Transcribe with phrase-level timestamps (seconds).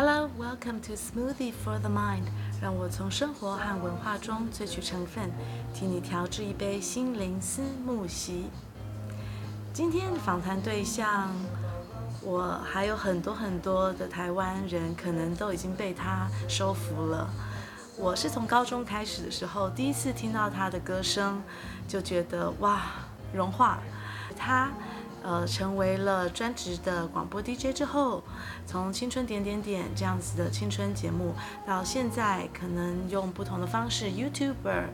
[0.00, 2.22] Hello, welcome to Smoothie for the Mind。
[2.62, 5.28] 让我从生活和文化中萃取成分，
[5.74, 8.48] 替你调制一杯心灵思慕昔。
[9.72, 11.28] 今天的访谈对象，
[12.22, 17.28] 我还有很多很多的台湾人，可能都已经被他收服了。
[17.96, 21.42] 我是从高中开始的时候，第一次听到他的歌声，
[21.88, 22.82] 就觉得哇，
[23.34, 23.80] 融化
[24.36, 24.70] 他。
[25.22, 28.22] 呃，成为了专职的广播 DJ 之后，
[28.66, 31.34] 从青春点点点这样子的青春节目，
[31.66, 34.84] 到现在可能用不同的方式，YouTuber、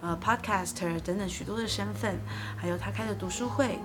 [0.00, 2.18] 呃 Podcaster 等等许多的身份，
[2.56, 3.78] 还有他开的读书会，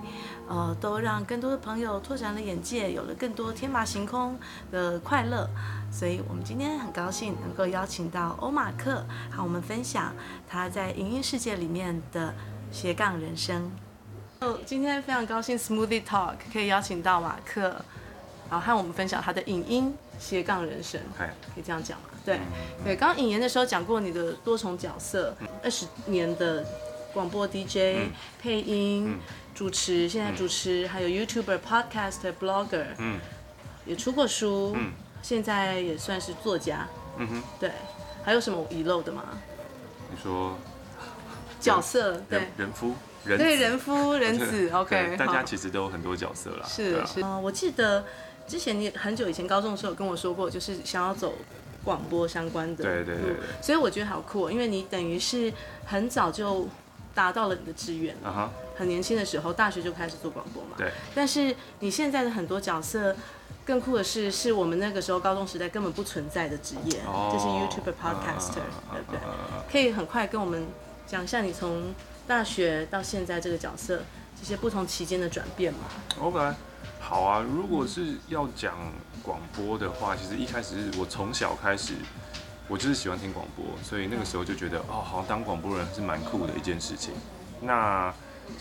[0.48, 4.38] 呃，都让更多的朋友拓展了眼界，有了更多天马行空
[4.72, 5.48] 的快乐。
[5.92, 10.14] 所以我们今天很高兴能够邀请到欧马克，和我们分享
[10.48, 12.32] 他在影音世界里面的
[12.70, 13.70] 斜杠人生。
[14.64, 17.62] 今天非常高兴，Smoothie Talk 可以邀请到马克，
[18.48, 20.98] 然后和我们分享他的影音斜杠人生。
[21.18, 22.08] 可以这样讲吗？
[22.24, 22.40] 对，
[22.82, 22.96] 对。
[22.96, 26.64] 刚刚引言的时候讲过你的多重角色，二十年的
[27.12, 28.08] 广播 DJ、
[28.40, 29.18] 配音、
[29.54, 33.20] 主持，现在主持，还有 YouTuber、Podcaster、Blogger，嗯
[33.84, 34.74] 也出过书，
[35.20, 36.88] 现在也算是作家。
[37.18, 37.72] 嗯哼，对。
[38.24, 39.22] 还有什么遗漏的吗？
[40.10, 40.56] 你说
[41.60, 42.94] 角色，对，人夫。
[43.24, 46.66] 人对人夫 人子，OK，大家其实都有很多角色啦。
[46.66, 48.04] 是是，嗯，我记得
[48.48, 51.34] 之前你很久以前高中的时候有跟我说过，就是想要走
[51.84, 52.82] 广播相关的。
[52.82, 53.36] 对对对。
[53.60, 55.52] 所以我觉得好酷，因为你等于是
[55.84, 56.66] 很早就
[57.14, 58.16] 达到了你的志愿。
[58.24, 58.50] 啊哈。
[58.76, 60.70] 很年轻的时候，大学就开始做广播嘛。
[60.78, 60.90] 对。
[61.14, 63.14] 但是你现在的很多角色，
[63.66, 66.92] 更酷的是，是我们那个时候高中时代根本不存在的职业，
[67.30, 68.54] 就是 YouTuber、Podcaster，
[68.92, 69.20] 对不对？
[69.70, 70.66] 可以很快跟我们
[71.06, 71.94] 讲一下你从。
[72.30, 74.04] 大学到现在这个角色，
[74.40, 75.80] 这些不同期间的转变嘛
[76.20, 76.54] ？OK，
[77.00, 77.44] 好啊。
[77.44, 78.72] 如果是要讲
[79.20, 81.94] 广播的话，其实一开始是我从小开始，
[82.68, 87.12] 我就是喜欢听广播，所以那个时候就觉得哦，好像当广播人是蛮酷的一件事情。
[87.60, 88.14] 那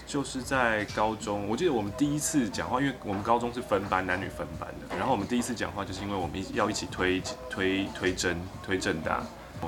[0.08, 4.98] 就是在高中，我记得我们第一次讲话，因为我们高中是分班，男女分班的。
[4.98, 7.22] 然后我们第一次讲话，就是因为我们要一起推
[7.52, 9.22] 推推甄推正大。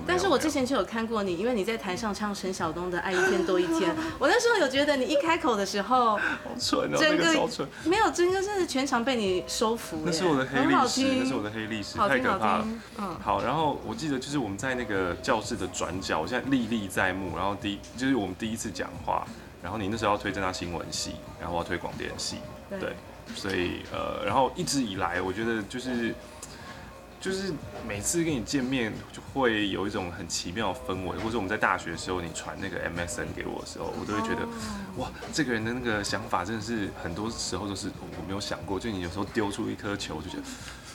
[0.07, 6.21] 但是我之前就有看过你，因为你在台上唱陈晓东的《爱一天多一天》， 我那时候有觉得你一开口的时候，好
[6.59, 12.67] 蠢哦，整个超蠢，没有，真的是全场被你收服，那是我的黑历史，那是我的黑历史，太可怕了。
[12.97, 17.35] 嗯，好，然后我记得就是我们在那个教室的转角，我现在历历在目。
[17.35, 19.25] 然后第一就是我们第一次讲话，
[19.61, 22.37] 然后你那时候要推政大新闻系，然后我要推广电系，
[22.69, 22.95] 对，
[23.35, 26.13] 所以呃，然后一直以来我觉得就是。
[27.21, 27.53] 就是
[27.87, 34.47] 每次跟你见面，就会有一种很奇妙的氛围，或者我们在大学的时候，你传那个 MSN 给我的时候，我都会觉得，
[34.97, 38.79] 哇，这个人的那个想法真的是很多时候都是我没有想过。
[38.79, 40.43] 就你有时候丢出一颗球，就觉得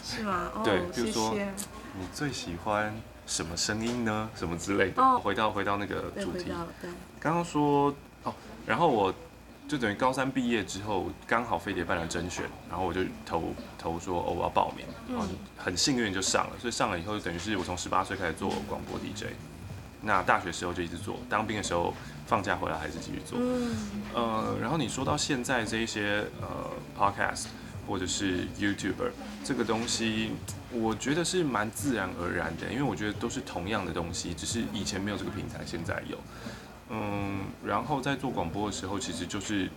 [0.04, 0.50] 是吗？
[0.64, 1.32] 对，比如说
[1.96, 2.92] 你最喜欢
[3.24, 4.28] 什么声音呢？
[4.34, 5.18] 什么之类的。
[5.20, 6.50] 回到回到那个主题，
[7.20, 7.94] 刚刚说
[8.24, 8.34] 哦，
[8.66, 9.14] 然后我。
[9.68, 19.32] 就等于高三毕业之后，刚好飞碟办了甄选，然后我就投投说哦，我要报名，然后很幸运就上了，所以上了以后就等于是我从十八岁开始做广播 DJ，
[20.02, 21.92] 那大学时候就一直做，当兵的时候
[22.26, 23.38] 放假回来还是继续做，
[24.14, 27.46] 呃，然后你说到现在这一些呃 Podcast
[27.88, 29.10] 或者是 YouTuber
[29.44, 30.30] 这个东西，
[30.70, 36.16] 我觉得是蛮自然而然的，因为我觉得都是同样的东西，只是以前没有这个平台，现在有。
[36.88, 39.68] 嗯，然后在做广播的时候，其实就是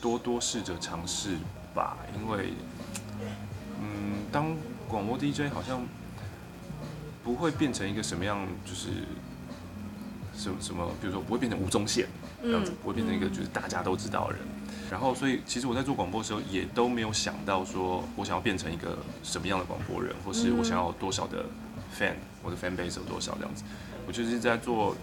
[0.00, 1.36] 多多试着尝试
[1.74, 2.52] 吧，因为，
[3.80, 4.54] 嗯，当
[4.86, 5.80] 广播 DJ 好像
[7.22, 8.90] 不会变成一个什么样，就是
[10.36, 12.06] 什么什么，比如说不会变成吴宗宪
[12.42, 14.42] 这样子，不会变成一个就是大家都知道的人。
[14.90, 21.46] 然后，所以其实我在做广播的时候，也都没有想到说我想要变成一个什么样的广播人，或是我想要多少的
[21.98, 22.12] fan，
[22.42, 23.64] 我的 fan base 有多少这样子。
[24.06, 24.94] 我就是在做。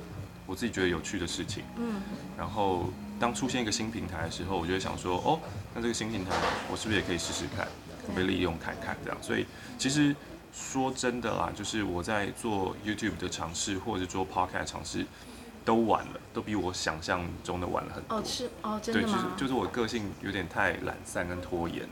[0.51, 2.01] 我自己觉得有趣的事情，嗯，
[2.38, 5.39] 然后当出现一个新平台的时候，我就会想说，哦，
[5.74, 6.31] 那这个新平台，
[6.69, 7.65] 我是不是也可以试试看，
[8.01, 9.18] 可不可以利用看看这样？
[9.24, 9.45] 所以
[9.77, 10.13] 其实
[10.53, 15.06] 说真的啦，就是我在做 YouTube 的尝试，或者是做 Podcast 尝试，
[15.63, 18.18] 都晚了，都比我想象中的晚了很多。
[18.18, 19.07] 哦，是哦，真的吗？
[19.07, 21.88] 对，就是就是我个性有点太懒散跟拖延。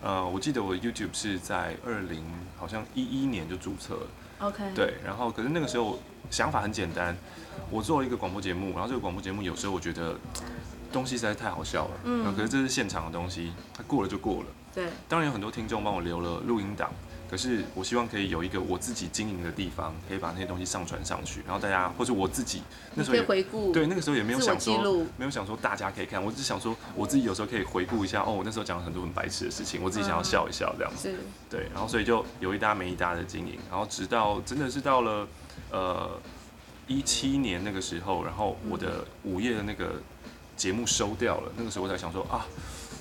[0.00, 2.24] 呃，我记得我 YouTube 是在二零
[2.56, 4.06] 好像一一年就注册了。
[4.40, 4.64] OK。
[4.74, 5.98] 对，然后可是那个时候
[6.30, 7.16] 想法很简单。
[7.70, 10.16] 我做了一个广播节目，然后这个广播节目有时候我觉得
[10.92, 16.90] 东西实在太好笑了，嗯，可是这是现场的东西，它过了就过了，对，当然有很多听众帮我留了录音档，
[17.30, 22.62] 可是我希望可以有一个我自己经营的地方，可以把那些东西上传上去，然后大家或者我自己
[22.94, 31.18] 那时候也回顾，对，那个时候也没有想说没有想说大家可以看，我只想说我自己有时候可以回顾一下，哦，我那时候讲了很多很白痴的事情，我自己想要笑一笑这样子，是，
[31.50, 35.28] 对，然后所以就有一搭没一搭的经营，然后直到真的是到了
[35.70, 36.18] 呃
[36.86, 40.00] 一七年那个时候，然后我的午夜的那个
[40.56, 42.46] 节目收掉了，那个时候我才想说啊，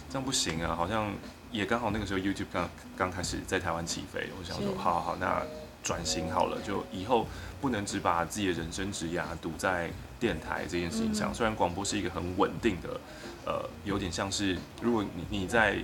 [0.10, 1.14] 这样不行啊，好像。
[1.52, 5.42] 也刚好那个时候 YouTube 刚刚开始在台湾起飞，我想说，好好好，那
[5.84, 7.28] 转型好了，就以后
[7.62, 9.90] 不能只把自己的人生职涯赌在
[10.20, 11.34] 电台这件事情上。
[11.34, 13.00] 虽然广播是一个很稳定的，
[13.46, 15.78] 呃，有点像是如果你你在。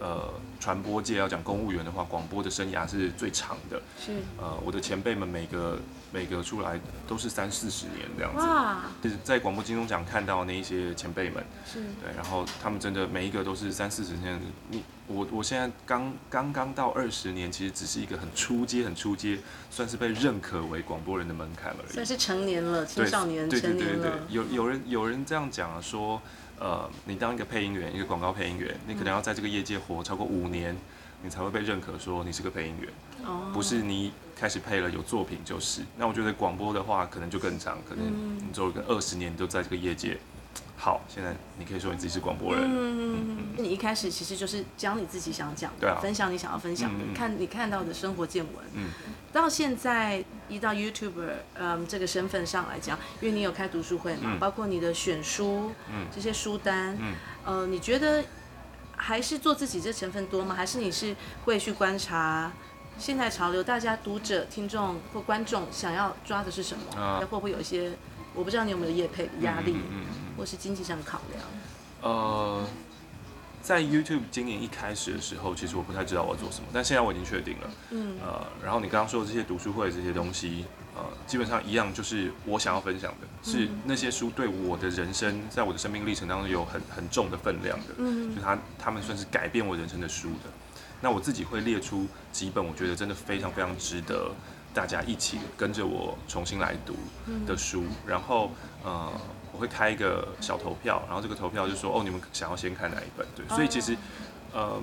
[0.00, 3.82] 呃，传播界要讲公务员的话，广播的生涯是最长的。
[4.00, 4.12] 是。
[4.40, 5.76] 呃，我的前辈们每个
[6.12, 8.46] 每个出来都是三四十年这样子。
[8.46, 8.82] 哇。
[9.02, 11.44] 就是在广播金钟奖看到那一些前辈们。
[11.66, 11.80] 是。
[12.00, 14.40] 对，然后他们真的每一个都是三四十年。
[14.70, 19.38] 你我我现在刚刚刚到二十年，其实只是一个很初阶、很初阶，
[19.70, 21.92] 算是被认可为广播人的门槛而已。
[21.92, 23.78] 算是成年了，青少年成年了。
[23.78, 26.20] 对对对对对，有有人有人这样讲啊，说。
[26.60, 30.76] 呃，你当一个配音员，一个广告配音员，你可能要在这个业界活超过五年，
[31.22, 32.92] 你才会被认可说你是个配音员，
[33.52, 35.82] 不是你开始配了有作品就是。
[35.96, 40.18] 那我觉得广播的话，可能就更长，可能你做个二十年都在这个业界。
[40.76, 42.64] 好，现在你可以说你自己是广播人。
[42.64, 48.64] 嗯嗯，你一开始其实就是讲你自己想讲的，分享你想要分享的，看你看到的生活见闻。
[48.74, 48.90] 嗯。
[49.32, 57.14] 到现在一到 YouTuber，嗯，这个身份上来讲，因为你有开读书会嘛，包括你的选书，嗯，这些书单，嗯，
[57.44, 58.24] 呃，你觉得
[58.96, 60.54] 还是做自己这成分多吗？
[60.54, 61.14] 还是你是
[61.44, 62.52] 会去观察
[62.98, 67.00] 现在潮流，大家读者、听众或观众想要抓的是什么？
[67.00, 67.90] 啊，会不会有一些？
[68.34, 71.44] 我不知道你有没有业配压力，嗯嗯嗯、或是经济上的考量。
[72.00, 72.64] 呃，
[73.60, 77.70] 在 YouTube 今年一开始的时候，其实我不太知道我要做什么，但现在我已经确定了。
[77.90, 78.16] 嗯。
[78.24, 80.64] 呃，然后你刚刚说的这些读书会这些东西，
[80.94, 87.86] 呃，基本上一样，就是我想要分享的，是那些书对我的人生，在我的生命历程当中有很很重的分量的。
[87.96, 88.34] 嗯。
[88.34, 90.50] 就他他们算是改变我人生的书的。
[91.00, 94.30] 那我自己会列出几本，我觉得真的非常非常值得。
[94.74, 96.94] 大家一起跟着我重新来读
[97.46, 98.50] 的书，嗯、然后
[98.84, 99.10] 呃，
[99.52, 103.26] 我会开一个小投票，然后这个投票就说哦，你们想要先看哪一本？
[103.34, 103.96] 对，所以其实
[104.52, 104.80] 呃，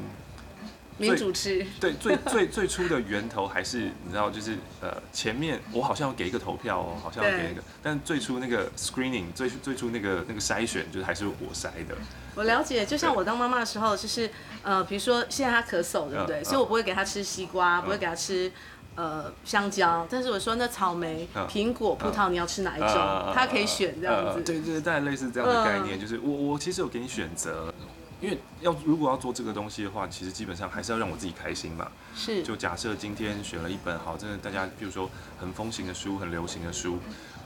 [0.98, 11.96] 民主持 对最最最初的源头还是你知道，就是呃前面我好像要给一个投票哦，好像要给一个，但最初那个 screening 最最初那个那个筛选就是还是我筛的。
[12.36, 14.30] 我了解，就像我当妈妈的时候，就是
[14.62, 16.44] 呃，比如说现在他咳嗽，对不对？
[16.44, 18.52] 所以我不会给他吃西瓜，不会给他吃。
[18.96, 23.34] 呃，香蕉，但是我说那草莓、苹果、葡萄，你要吃哪一种？
[23.34, 24.42] 他可以选这样子。
[24.42, 27.74] 对对，大概类似这样的概念，就是我我其实有给你选择，
[28.22, 31.92] 因为要如果要做这个东西的话，其实基本上还是要让我自己开心嘛。
[32.16, 32.42] 是。
[32.42, 37.00] 就假设今天选了一本好，真的大家比如说很风行的书、很流行的书，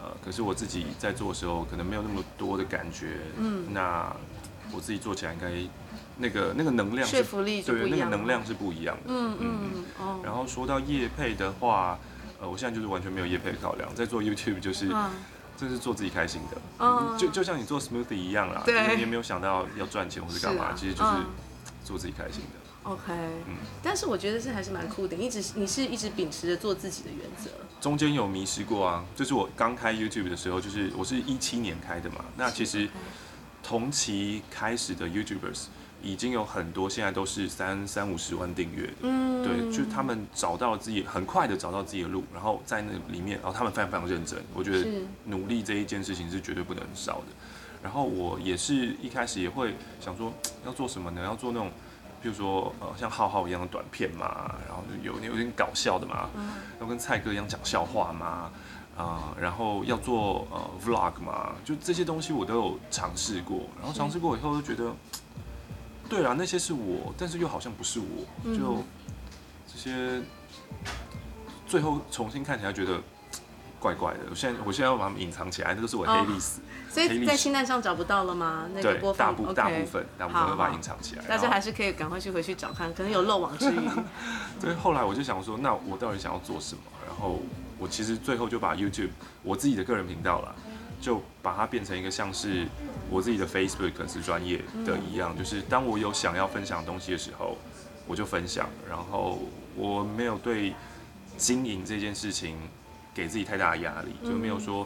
[0.03, 3.17] 呃，可是我自己在做的时候可能没有那么多的感觉。
[3.37, 3.73] 嗯。
[3.73, 4.15] 那
[4.71, 5.49] 我自己做起来应该。
[6.19, 9.03] 那个那个能量说服力对，那个能量是不一样的。
[9.07, 10.19] 嗯嗯哦。
[10.23, 11.97] 然后说到业配的话，
[12.41, 14.93] 呃，我现在就是完全没有业配考量，在做 YouTube 就是，
[15.57, 16.57] 这是做自己开心的。
[16.79, 21.11] 嗯就就像你做 Smoothie 一样啦，对，你也没有想到要赚钱或是干嘛，其实就是
[21.83, 22.91] 做自己开心的。
[22.91, 23.13] OK。
[23.47, 23.55] 嗯。
[23.81, 27.49] 但是我觉得这还是蛮酷的，一直你是一直秉持着做自己的原则。
[27.79, 32.89] 中间有迷失过啊，就是我刚开 YouTube 的时候，就是我是一七年开的嘛，那其实
[33.63, 35.67] 同期开始的 YouTubers。
[36.01, 44.87] 已经有很多现在都是三三五十万订阅的，嗯，对，就是他们找到了自己很快的找到自己的路，然后在那里面，然后他们非常非常认真，我觉得
[45.25, 47.25] 努力这一件事情是绝对不能少的。
[47.83, 50.33] 然后我也是一开始也会想说
[50.65, 51.23] 要做什么呢？
[51.23, 51.69] 要做那种，
[52.21, 56.29] 比如说呃像浩浩一样的短片嘛，然后有有点搞笑的嘛，
[56.79, 58.51] 要跟蔡哥一样讲笑话嘛，
[58.97, 64.93] 啊、呃，然后要做呃 vlog 嘛，就这些东西我都有尝试过，然后尝试过以后就觉得。
[66.09, 68.83] 对啊，那些是我，但是又好像不是我，就
[69.71, 70.21] 这些，
[71.67, 72.99] 最后重新看起来觉得
[73.79, 74.19] 怪怪的。
[74.29, 76.59] 我现在我现在要把它们隐藏起来，那都是我黑历史。
[76.89, 78.65] 所以在清单上找不到了吗？
[78.73, 81.23] 那个播放大部大部分大部分都把它隐藏起来。
[81.25, 83.79] 大家还是可以赶快去回去找看，可能有漏网之鱼。
[84.59, 86.81] 对，后来我就想说，那我到底想要做什么？
[87.05, 87.39] 然后
[87.77, 89.11] 我其实最后就把 YouTube
[89.43, 90.55] 我自己的个人频道了。
[90.99, 92.67] 就把它变成一个像是
[93.09, 97.57] 我自己的 Facebook 粉丝专业的一样，就是当我有想要分享东西的时候，
[98.07, 99.39] 我就分享，然后
[99.75, 100.73] 我没有对
[101.37, 102.57] 经营这件事情
[103.13, 104.85] 给自己太大的压力，就没有说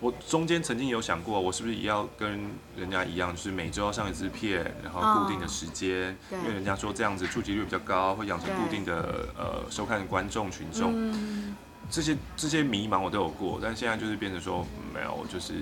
[0.00, 10.92] 我中间曾经有想过，我是不是也要跟人家一样，就是每周要上一支片，然后固定的时间，哦、因为人家说这样子触及率比较高，会养成固定的呃收看的观众群众。
[10.94, 11.54] 嗯、
[11.90, 15.52] 这些这些迷茫我都有过，但现在就是变成说没有，我就是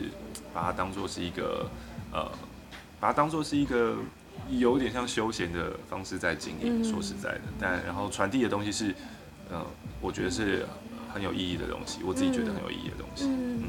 [0.54, 1.68] 把它当做是一个
[2.12, 2.30] 呃，
[3.00, 3.96] 把它当做是一个
[4.50, 6.82] 有点像休闲的方式在经营。
[6.82, 8.94] 嗯、说实在的，但然后传递的东西是，
[9.50, 9.64] 呃，
[10.00, 10.66] 我觉得是
[11.12, 13.24] 很有意义的东西，我自己觉得很有意义的东西。
[13.26, 13.62] 嗯。
[13.62, 13.68] 嗯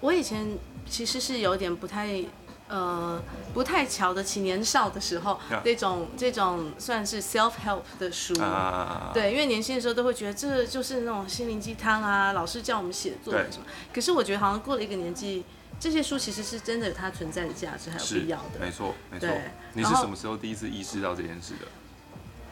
[0.00, 0.46] 我以前
[0.86, 2.22] 其实是有点不太，
[2.68, 3.22] 呃，
[3.54, 5.62] 不太瞧得起年少的时候 Yeah.
[5.62, 13.66] 这种这种算是 self help 的书，uh, 对，因为年轻的时候都会觉得这就是那种心灵鸡汤啊，老师叫我们写作什么。
[13.94, 15.44] 可是我觉得好像过了一个年纪，
[15.78, 18.58] 这些书其实是真的有它存在的价值，还有必要的。
[18.60, 19.28] 没错，没错。
[19.74, 21.66] 你是什么时候第一次意识到这件事的？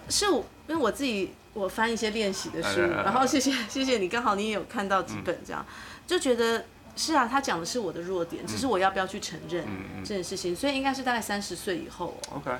[0.09, 5.75] 是我，因为我自己我翻一些练习的书，uh, uh, uh, uh, 然后谢谢谢谢你，刚好你也有看到几本这样，嗯、
[6.07, 6.67] 就觉得。
[6.97, 9.65] 是啊，他讲的是我的弱点，只是我要不要去承认
[10.05, 12.51] 这件事情，所以应该是大概三十岁以后，OK，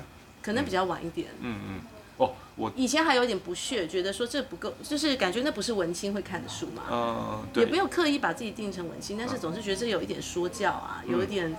[0.41, 1.29] 可能比较晚一点。
[1.39, 1.81] 嗯嗯，
[2.17, 6.83] 哦，我以前还有点不屑，觉得说这不够，就是感觉那不是文青会看的书嘛。
[6.91, 7.63] 嗯，对。
[7.63, 11.55] 也没有刻意把自己定成文青，但是总是觉得这有一点说教啊，有一点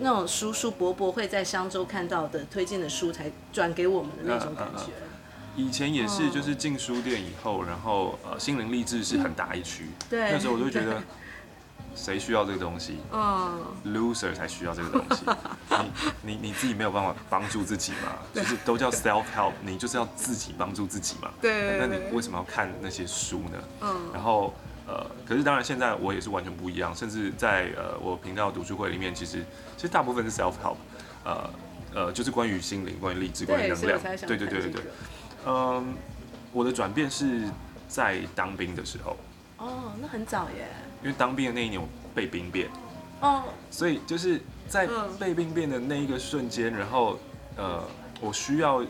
[0.00, 4.92] 那种叔叔伯伯会在商周看到的推荐的书才转给我们的那种感觉。
[5.56, 11.02] 以前也是，就是进书店以后，然后呃，心灵励志是很大一区，对，那时候我就觉得。
[11.96, 12.98] 谁需要这个东西？
[13.10, 15.24] 嗯，loser 才需要这个东西。
[16.22, 18.12] 你你你自己没有办法帮助自己嘛？
[18.34, 21.30] 就是都叫 self help，你就是要自己帮助自己嘛。
[21.40, 21.78] 对。
[21.78, 23.58] 那你为什么要看那些书呢？
[23.80, 24.10] 嗯。
[24.12, 24.54] 然后
[24.86, 29.44] 呃，可是当然现在我也是完全不一样，甚至在呃我频道读书会里面，其实
[29.76, 30.76] 其实大部分是 self help，
[31.24, 31.50] 呃
[31.94, 33.98] 呃就是关于心灵、关于励志、关于能量。
[34.00, 34.82] 对对对对对。
[35.46, 35.94] 嗯，
[36.52, 37.48] 我的转变是
[37.88, 39.16] 在当兵的时候。
[39.58, 40.68] 哦，那很早耶。
[41.06, 42.68] 因为当兵的那一年我被兵变，
[43.20, 44.88] 哦，所以就是在
[45.20, 47.16] 被兵变的那一个瞬间，然后
[47.56, 47.80] 呃，
[48.20, 48.82] 我需要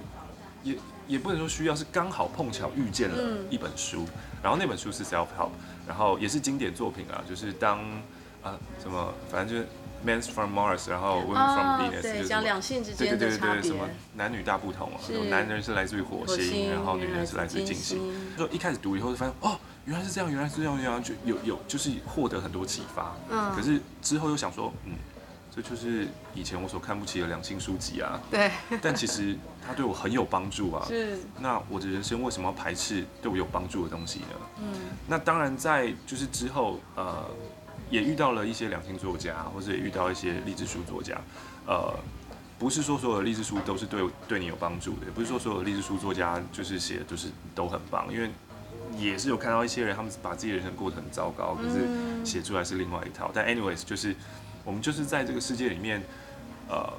[0.62, 0.74] 也
[1.06, 3.16] 也不能说需要，是刚好碰巧遇见了
[3.50, 4.06] 一本书，
[4.42, 5.50] 然后那本书是 self help，
[5.86, 7.80] 然后也是经典作品啊，就是当
[8.42, 9.68] 啊什么，反正就是
[10.02, 18.00] men's from Mars，然后 women from Venus，对，讲两性之间的差别，什么男女大不同啊，男人是来自于火星，然后女人是来自于金星，
[18.38, 19.60] 就一开始读以后就发现哦。
[19.86, 23.14] 原来是这样，原来是这样，原来就有有就是获得很多启发。
[23.30, 23.54] 嗯。
[23.54, 24.92] 可是之后又想说，嗯，
[25.54, 28.20] 这就是以前我所看不起的两性书籍啊。
[28.28, 28.50] 对。
[28.82, 30.84] 但其实它对我很有帮助啊。
[30.90, 31.20] 是。
[31.38, 34.26] 那我的人生为什么要排斥对我有帮助的东西呢？
[34.58, 34.72] 嗯。
[35.06, 37.24] 那当然，在就是之后，呃，
[37.88, 41.16] 也遇到了一些两性作家，或者也遇到一些励志书作家。
[41.64, 41.94] 呃，
[42.58, 48.28] 不是说所有的励志书都是对对你有帮助的，也不是说所有的励志书作家就是写的就是都很棒，因为。
[48.98, 53.30] 也是有看到一些人，他们把自己的人生过得很糟糕，可是写出来是另外一套。
[53.32, 54.14] 但 anyways，就是
[54.64, 56.02] 我们就是在这个世界里面，
[56.68, 56.92] 呃，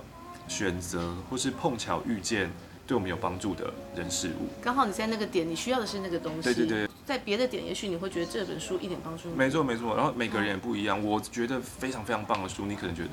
[0.47, 2.49] 选择或是碰巧遇见
[2.85, 4.47] 对我们有帮助的人事物。
[4.61, 6.41] 刚好你在那个点，你需要的是那个东西。
[6.41, 6.89] 对对对。
[7.05, 9.95] 在别的点，也许你会觉得这本书一点帮助没错没错。
[9.95, 13.09] 然后每个人也不一样，我觉得非常非常棒的书，你可能觉得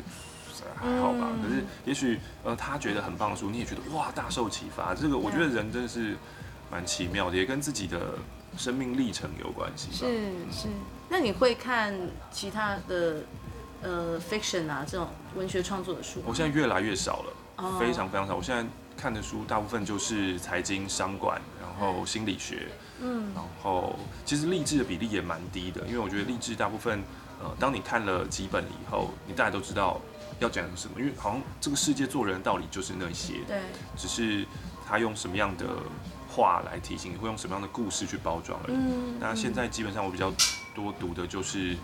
[0.75, 1.31] 还好吧。
[1.41, 4.95] 可是也许呃他觉得很棒的书，你也觉得哇大受启发。
[4.95, 6.17] 这个我觉得人真的是
[6.73, 8.15] 蛮奇妙的，也跟自己的。
[8.57, 9.89] 生命历程有关系。
[9.93, 10.07] 是
[10.51, 10.69] 是，
[11.09, 11.95] 那你会看
[12.31, 13.23] 其他的
[13.83, 16.23] 呃 fiction 啊这种文学创作的书？
[16.27, 18.37] 我现在越来越少了，哦、非常非常少。
[18.37, 18.65] 我现在
[18.97, 22.69] 看的书大部分就是财经、商管，然后心理学，
[23.01, 27.03] 嗯，然后其实励志的比例也蛮低的，因为我觉得励志大部分
[27.43, 30.01] 呃，当你看了几本以后，你大概都知道
[30.39, 33.61] 要讲什么，因为好像这个世界做人的道理就是那些，对，
[33.97, 34.47] 只是
[34.87, 35.67] 他用什么样的。
[36.35, 38.77] 话来提醒你会用什么样的故事去包装而已。
[38.77, 40.33] 嗯，那现在基本上我比较
[40.75, 41.77] 多读的就是，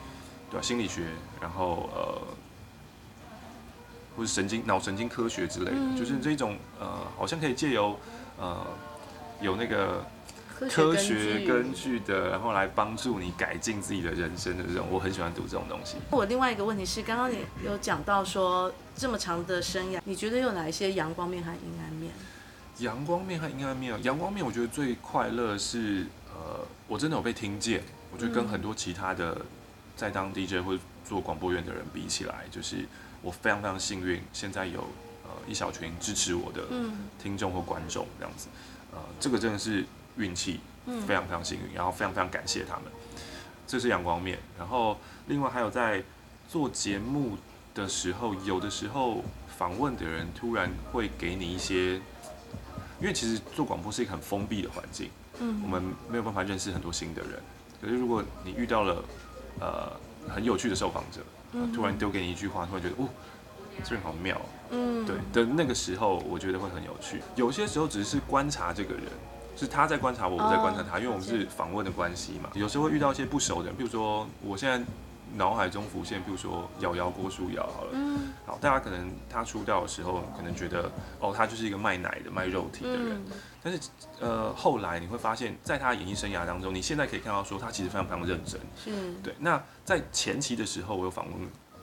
[0.50, 0.60] 对吧？
[0.60, 1.04] 心理学，
[1.40, 2.20] 然后呃，
[4.16, 7.96] 或是神经脑神经科学之类的，嗯、就是这种呃，好像可以借由
[8.40, 8.66] 呃
[9.40, 10.04] 有那个
[10.68, 15.96] 科学根据的，然后来帮助你改进自己的人生的这种，我很喜欢读这种东西。
[16.10, 22.12] 我另外一个问题是，刚刚你有讲到说这么长的生涯，你觉得有哪一些阳光面和阴暗面？
[22.78, 27.82] 阳光面和阴暗面，阳光面我觉得最快乐是，呃，我真的有被听见。
[28.12, 29.40] 我觉得跟很多其他的
[29.94, 32.86] 在当 DJ 或者做广播员的人比起来，就是
[33.22, 34.80] 我非常非常幸运，现在有
[35.22, 36.62] 呃一小群支持我的
[37.22, 38.48] 听众或观众这样子，
[38.92, 39.84] 呃，这个真的是
[40.16, 40.60] 运气，
[41.06, 42.84] 非常非常幸运，然后非常非常感谢他们。
[43.66, 44.98] 这是阳光面，然后
[45.28, 46.02] 另外还有在
[46.48, 47.36] 做节目
[47.74, 49.22] 的时候，有的时候
[49.56, 52.00] 访问的人突然会给你一些。
[53.00, 55.08] 因为其实做广播是一个很封闭的环境，
[55.40, 57.32] 嗯，我们没有办法认识很多新的人。
[57.80, 59.04] 可是如果你遇到了，
[59.58, 59.90] 呃，
[60.28, 61.20] 很有趣的受访者，
[61.52, 63.08] 嗯、突然丢给你一句话，突然觉得哦，
[63.82, 64.40] 这人好妙，
[64.70, 67.22] 嗯，对的那个时候，我觉得会很有趣。
[67.36, 69.04] 有些时候只是观察这个人，
[69.56, 72.50] 是他在观察我，我在观察他，哦、因为我们是访问的关系嘛。
[72.54, 74.84] 有时候会遇到一些不熟的人，比如说我现在。
[75.36, 83.32] 脑海中浮现，比如说瑶瑶郭书瑶好了，嗯，好，大家可能他出道的时候，可能觉得哦，他就是一个卖奶的、卖肉体的人，嗯、
[83.62, 83.80] 但是
[84.18, 88.90] 呃，后来你会发现，在他演艺生涯当中，你现在可以看到说他其实非常非常认真，是，
[89.22, 89.34] 对。
[89.38, 91.34] 那在前期的时候，我有访问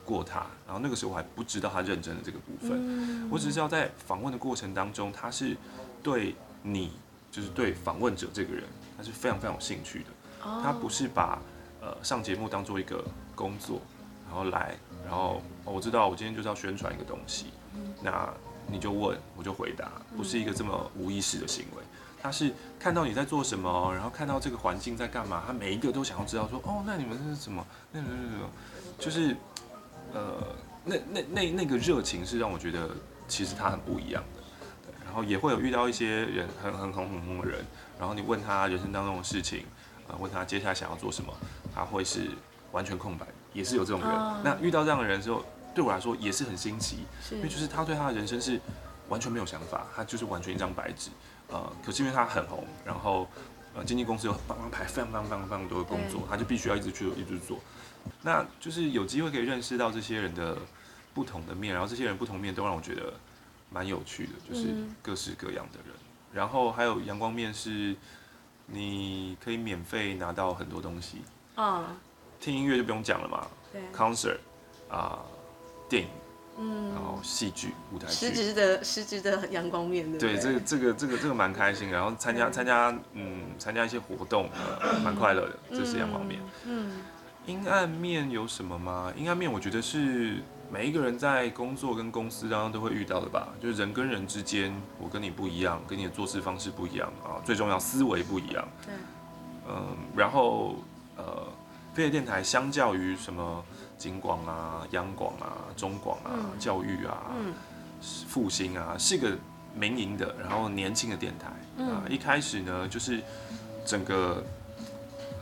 [0.04, 5.56] 过他，然后那个时候我还不知道他认真的这个部分，嗯、我只知道在访问的过程当中，他是
[6.02, 6.92] 对你，
[7.30, 8.64] 就是对访问者这个人，
[8.96, 10.06] 他是非常非常有兴趣的，
[10.44, 11.38] 哦、他不是把
[11.80, 13.02] 呃上节目当做一个。
[13.38, 13.80] 工作，
[14.26, 14.74] 然后来，
[15.06, 17.52] 然后我知道我今天就是要宣传一个东西，
[18.02, 18.28] 那
[18.66, 21.82] 你就问，我就回答，不是一个这么无意识的行为。
[22.20, 27.64] 他是看到你在做什么，然后看到这个环境在干嘛，他每一个都想要知道说，哦，那你们是什么？
[27.92, 29.36] 那那那那，就是
[30.12, 30.42] 呃，
[30.84, 32.90] 那那那那个热情是让我觉得
[33.28, 34.42] 其实他很不一样的。
[34.84, 37.64] 对，然后也会有遇到一些人很很很很红的人，
[38.00, 39.64] 然后你问他人生当中的事情，
[40.08, 41.32] 呃，问他接下来想要做什么，
[41.72, 42.32] 他会是。
[42.72, 44.10] 完全空白，也是有这种人。
[44.10, 44.36] Oh.
[44.44, 45.44] 那遇到这样的人之后，
[45.74, 48.60] 对我来说也是很新奇，因为就是他对他的人生是
[49.08, 51.10] 完全没有想法，他就是完全一张白纸。
[51.48, 53.26] 呃，可是因为他很红，然后
[53.74, 57.58] 呃，经纪公司有帮他排非常非常非常非常多的工作，他就必须要一直去一直做。
[58.22, 60.58] 那就是有机会可以认识到这些人的
[61.14, 63.14] 不同的面，然后这些人不同面都让我觉得
[63.70, 65.94] 蛮有趣的，就是各式各样的人。
[65.94, 67.96] 嗯、然后还有阳光面是，
[68.66, 71.22] 你可以免费拿到很多东西
[71.54, 71.96] 啊。
[72.38, 72.44] Oh.
[72.44, 74.38] 听音乐就不用讲了嘛，对，concert
[74.88, 75.24] 啊、呃，
[75.88, 76.08] 电影，
[76.56, 84.48] 嗯，然后戏剧、舞台剧，实质的实质的阳光面对，对，这个这个这个这个蛮开心，然后参加参加嗯参加一些活动，
[84.80, 86.40] 呃蛮、呃、快乐的，这是阳光面。
[86.64, 87.02] 嗯，
[87.44, 89.12] 阴暗面有什么吗？
[89.16, 90.36] 阴暗面我觉得是
[90.70, 98.68] 每一个人在工作跟公司当中都会遇到的吧，就是人跟人之间，我跟你不一样，跟你的做事方式不一样啊，最重要思维不一样。
[98.86, 98.94] 对，
[99.68, 100.76] 嗯，然后
[101.16, 101.48] 呃。
[101.98, 103.64] 飞碟电台相较于什么
[103.96, 107.34] 警广啊、央广啊、中广啊、嗯、教育啊、
[108.28, 109.36] 复兴、嗯、啊，是一个
[109.74, 111.48] 民营的，然后年轻的电台
[111.82, 112.06] 啊。
[112.08, 113.20] 一开始呢，就是
[113.84, 114.44] 整个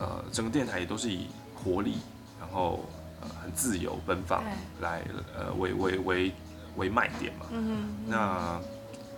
[0.00, 1.98] 呃整个电台也都是以活力，
[2.40, 2.86] 然后
[3.20, 4.42] 呃很自由奔放
[4.80, 5.02] 来
[5.36, 6.32] 呃为为为
[6.76, 7.44] 为卖点嘛。
[7.50, 8.58] 嗯，那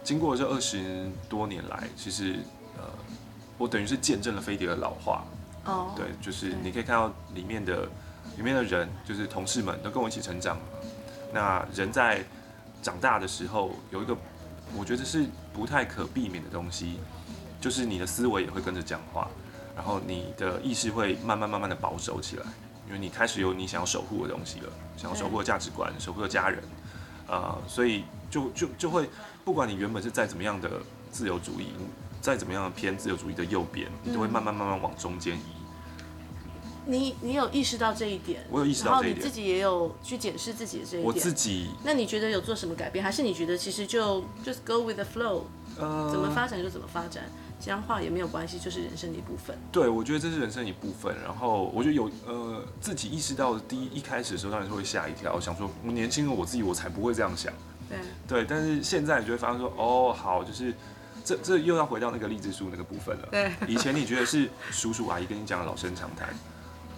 [0.02, 2.40] 经过这二十多年来，其实
[2.76, 2.82] 呃
[3.56, 5.24] 我等于是见证了飞碟的老化。
[5.96, 7.88] 对，就是你可以看到里面的
[8.36, 10.58] 里面的人，就是同事们都跟我一起成长。
[11.32, 12.24] 那人在
[12.82, 14.16] 长大的时候，有一个
[14.76, 16.98] 我觉得是不太可避免的东西，
[17.60, 19.28] 就是你的思维也会跟着讲话，
[19.76, 22.44] 然后你的意识会慢慢慢慢的保守起来，
[22.86, 26.62] 因为你开始有你想要守护的东西了，想要守护的价值观，守护的家人，
[27.26, 29.10] 呃，所以就就就会，
[29.44, 30.70] 不管你原本是再怎么样的
[31.10, 31.72] 自由主义，
[32.22, 35.57] 再怎么样偏自由主义的右边，你都会慢慢慢慢往中间移。
[36.88, 41.04] 你你有意识到这一点，我有意识到这一点，然后你自己也有去检视自己的这一点。
[41.04, 45.42] 我自己，那你觉得有做什么改变，还是你觉得其实就 just go with the flow，
[45.78, 47.24] 呃，怎么发展就怎么发展，
[47.60, 49.54] 僵化也没有关系，就是人生的一部分。
[49.70, 51.14] 对，我觉得这是人生一部分。
[51.22, 57.52] 然后我觉得有呃自己意识到的第一一开始的时候，当然是会吓一跳，我想说我年轻的我自己我才不会这样想。
[57.86, 60.72] 对对，但是现在你就会发现说，哦，好，就是
[61.22, 63.28] 这这又要回到那个励志书那个部分了。
[63.30, 66.28] 对，以前你觉得是叔叔阿姨跟你讲的老生常谈。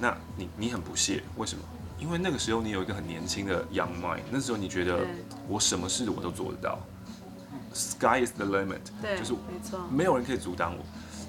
[0.00, 1.62] 那你你很不屑，为什么？
[1.98, 5.06] 因为那个时候你有一个很年轻的 young mind，那时候你觉得
[5.46, 6.78] 我什么事我都做得到
[7.74, 9.34] ，sky is the limit，对，就是
[9.90, 10.82] 没有人可以阻挡我。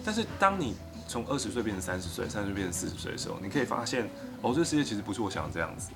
[0.05, 0.73] 但是当你
[1.09, 4.09] 从二十岁变成三十岁，三十岁变成四十岁的时候，你可以发现，
[4.41, 5.89] 哦，这个世界其实不是我想的这样子。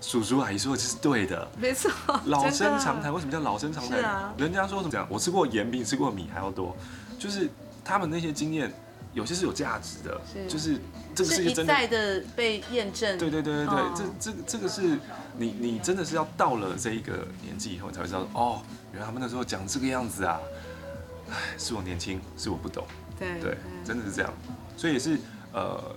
[0.00, 1.90] 叔叔阿姨说的是对的，没错，
[2.26, 3.12] 老生常谈。
[3.12, 4.00] 为什么叫老生常谈？
[4.04, 5.04] 啊、人家说怎么讲？
[5.10, 6.76] 我吃过盐比你吃过米还要多，
[7.18, 7.50] 就是
[7.84, 8.72] 他们那些经验。
[9.12, 10.78] 有些是有价值的，是就是
[11.14, 13.18] 这个是一再的被验证。
[13.18, 14.98] 对对对对对，哦、这这这个是
[15.36, 20.40] 你你真的是要到了这一个年纪以后才会知道，哦，原来他们那时候讲这个样子啊，
[21.30, 22.86] 哎，是我年轻，是我不懂。
[23.18, 24.32] 对对，真的是这样。
[24.76, 25.18] 所以也是
[25.52, 25.94] 呃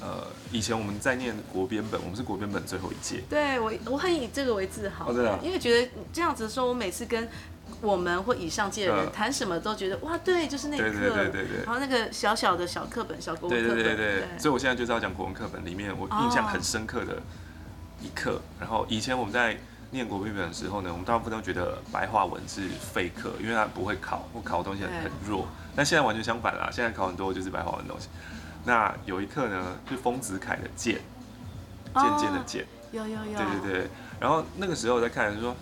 [0.00, 3.24] 呃，以前我们在念国编本，我们是国编本最后一届。
[3.28, 7.28] 对我我很以这个为自豪，哦、因为觉得这样子的时候，我每次跟。
[7.82, 14.20] 我们或以上届的人谈什么都觉得哇，对，就是那个课，对对对对对，然后那个小小的小课本、小国文课本，对对对对。
[14.20, 14.38] 对。
[14.38, 17.20] 所以我现在就是要讲国文课本里面我印象很深刻的
[18.00, 18.30] 一课。
[18.30, 18.40] Oh.
[18.60, 19.58] 然后以前我们在
[19.90, 25.40] 念国文本的时候呢，我们大部分都觉得白话文是废课，因为它不会考，或考的东西很很弱。
[25.40, 25.46] 对。
[25.74, 28.08] 但现在完全相反啦，现在考很多就是白话文的东西。
[28.64, 31.00] 那有一课呢，是丰子恺的《剑》，
[32.00, 33.60] 渐渐的渐，有有有，对。
[33.60, 33.72] 对。
[33.72, 33.90] 对。
[34.20, 35.56] 然后那个时候我在看，就说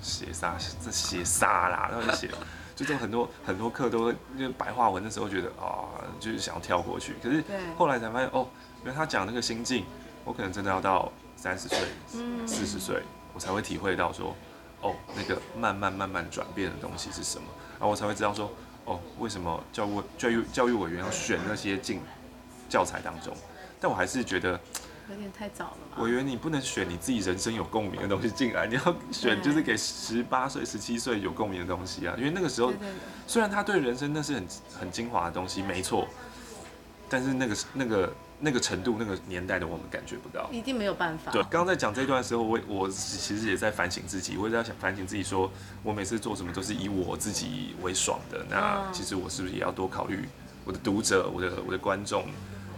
[0.00, 2.28] 写啥这写啥啦，然后就写，
[2.74, 7.16] 就这种很多很多课都就白话文的时候觉得啊、哦，就是想要跳过去。
[7.22, 7.42] 可是
[7.76, 8.48] 后来才发现哦，
[8.82, 9.84] 因为他讲那个心境，
[10.24, 11.78] 我可能真的要到三十岁、
[12.46, 13.02] 四十岁，
[13.34, 14.34] 我才会体会到说，
[14.80, 17.46] 哦，那个慢慢慢慢转变的东西是什么，
[17.78, 18.50] 然后我才会知道说。
[18.86, 22.00] 哦，为什么教务教育教育委员要选那些进
[22.66, 23.36] 教材当中？
[23.78, 24.58] 但我还是觉得
[25.10, 25.76] 有点太早了。
[25.90, 25.96] 吧？
[25.98, 32.14] 我以为，你不能选你自己人生有共鸣的东西进来，你要选就是给十八岁、十七岁有共鸣的东西啊。
[32.16, 32.72] 因为那个时候，
[33.26, 34.46] 虽然他对人生那是很
[34.80, 36.08] 很精华的东西，没错，
[37.08, 38.12] 但是那个那个。
[38.42, 41.30] 那个程度、那个年代的我们感觉不到，一定没有办法。
[41.30, 50.26] 对，刚刚在讲这段的时候，我我其实也在反省自己，我也在想反省自己，说我每次做什么都是以我自己为爽的，那其实我是不是也要多考虑
[50.64, 52.24] 我的读者、我的我的观众，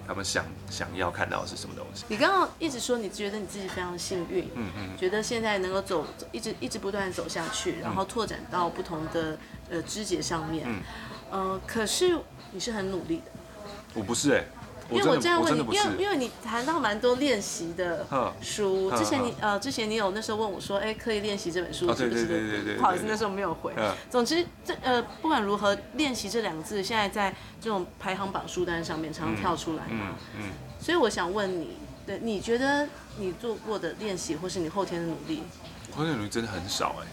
[0.06, 2.04] 他们想想要看到的是什么东西？
[2.08, 9.38] 你刚刚一直说你觉得你自己非常幸运，嗯嗯，觉得现在能够走一直一直不断走下去，然后拓展到不同的
[9.70, 10.82] 呃枝节上面，嗯，
[11.30, 12.18] 呃，可是
[12.50, 13.30] 你是很努力的，
[13.94, 14.46] 我不是哎、欸。
[14.94, 18.06] 因为我这样问你，因为因为你谈到蛮多练习的
[18.40, 22.26] 书，之前你呃之前你有那时候问我说，哎，可以练习这本书是不是？
[22.26, 23.72] 对对对对不好意思，那时候没有回。
[24.10, 30.16] 总之这呃不管如何，练习这两个字现在在这种排行榜书单上面常常跳出来嘛。
[30.36, 30.50] 嗯。
[30.80, 31.76] 所以我想问你，
[32.06, 35.42] 对，你觉得你做过的练习，或是你后天的努力？
[35.94, 37.06] 后天努力真的很少哎。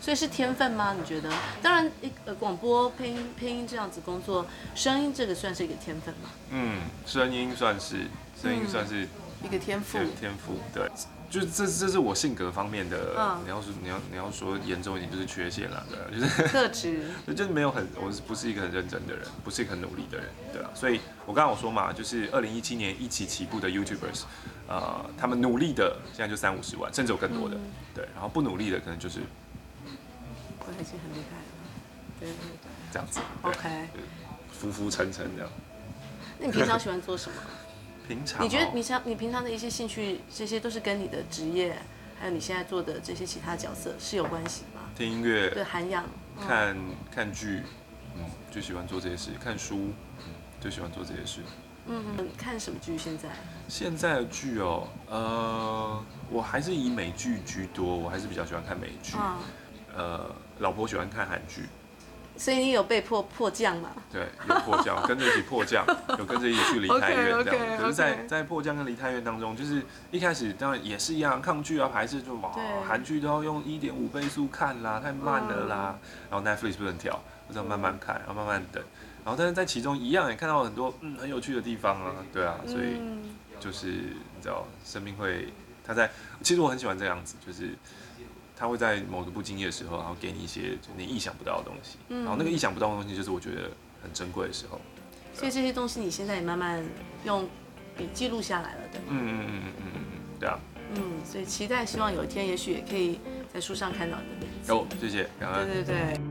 [0.00, 0.94] 所以是天分吗？
[0.98, 1.30] 你觉得？
[1.60, 6.30] 当然，一呃广播配音配音这样子工作，声音这个算是一个天分吗？
[6.50, 8.06] 嗯，声音算是，
[8.40, 9.08] 声音算是、嗯、
[9.44, 9.98] 一个天赋。
[10.18, 10.90] 天赋，对，
[11.28, 13.14] 就是这这是我性格方面的。
[13.18, 17.02] 嗯、你要说你要你要说严重一点，就是缺陷了，对，就是特质，
[17.36, 20.70] 就是没有很，我是不是一个很认真的人，不是一个很努力的人，对啊。
[20.74, 24.22] 所以我刚刚我说嘛，就是二零一七年一起起步的 YouTubers，
[24.66, 27.60] 呃，他们努力的现在就三五十万，甚至有更多的，嗯、
[27.94, 29.20] 对，然后不努力的可能就是。
[30.74, 31.50] 已经很厉害了，
[32.20, 33.88] 对对对，这样子，OK，
[34.52, 35.50] 浮浮沉沉这样。
[36.38, 37.36] 那你平常喜欢做什么？
[38.08, 41.76] 平常、哦，你觉得你像你平常的一些兴趣，这些都是跟你的职业，
[42.18, 44.80] 还有你现在做的这些其他角色是有关系吗？
[44.96, 46.04] 听音乐，对，涵养，
[46.46, 46.76] 看
[47.14, 47.62] 看剧，
[48.16, 49.30] 嗯，就喜欢做这些事。
[49.42, 50.24] 看书，嗯，
[50.60, 51.40] 就喜欢做这些事。
[51.86, 53.28] 嗯嗯，看什么剧现在？
[53.68, 59.14] 现在的剧哦，呃，我还是以美剧居多，我还是比较喜欢看美剧。
[59.16, 59.36] 嗯
[59.96, 61.64] 呃，老婆喜欢看韩剧，
[62.36, 63.90] 所以你有被迫迫降吗？
[64.12, 65.84] 对，有迫降， 跟着一起迫降，
[66.18, 67.44] 有跟着一起去离太 院这样。
[67.44, 67.86] 可、okay, okay, okay.
[67.86, 72.52] 是在，在在迫降跟离太院当中，就是一开始当然也是一样，抗拒啊，排斥就哇，
[72.86, 75.98] 韩剧都要用一点五倍速看啦，太慢了啦。
[76.02, 77.12] 嗯、然后 Netflix 不能调，
[77.48, 78.82] 就这样慢慢看，然后慢慢等。
[79.24, 83.00] 然后但是在其中一样也看到很多嗯很有趣的地方啊，对啊，所以
[83.58, 85.48] 就是你知道，生命会
[85.86, 86.10] 他在，
[86.42, 87.70] 其实我很喜欢这样子，就是。
[88.60, 93.70] 他会在某个不经意的时候，然后给你一些就你意想不到的东西，嗯、然后那个意想不到的东西，就是我觉得
[94.02, 94.78] 很珍贵的时候。
[95.32, 96.84] 所以这些东西你现在也慢慢
[97.24, 97.48] 用
[97.96, 99.06] 笔记录下来了，对吗？
[99.08, 100.60] 嗯嗯嗯嗯嗯嗯，对啊。
[100.94, 103.18] 嗯，所以期待，希望有一天，也许也可以
[103.50, 104.72] 在书上看到你的名字。
[104.72, 105.66] 哦，谢谢，感恩。
[105.66, 106.29] 对对对。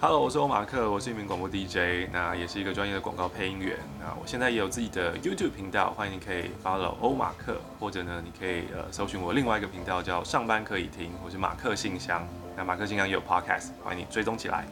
[0.00, 3.76] Hello，我是欧马克，我是一名广播 DJ，那也是一个专业的广告配音员。
[3.98, 12.24] 那我现在也有自己的 YouTube 频道，欢迎你可以 follow 欧马克，或者呢，你可以呃搜寻我另外一个频道叫上班可以听，或是马克信箱。
[12.56, 14.64] 那马克信箱也有 Podcast，欢迎你追踪起来。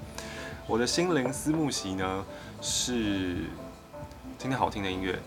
[0.65, 2.25] 我的心灵思慕席呢，
[2.61, 3.35] 是
[4.39, 5.19] 听听好听的音乐，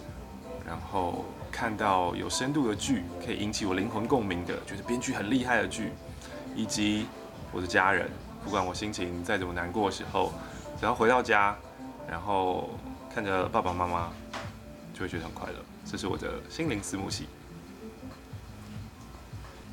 [0.65, 5.91] 然后看到有深度的剧，可以引起我灵魂共鸣的，就是编剧很厉害的剧，
[6.55, 7.05] 以及
[7.51, 8.09] 我的家人。
[8.49, 10.33] 不管我心情再怎么难过的时候，
[10.79, 11.55] 只要回到家，
[12.09, 12.71] 然后
[13.13, 14.11] 看着爸爸妈妈，
[14.91, 15.57] 就会觉得很快乐。
[15.85, 17.27] 这是我的心灵私募系。